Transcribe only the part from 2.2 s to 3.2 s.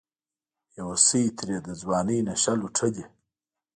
نشه لوټلې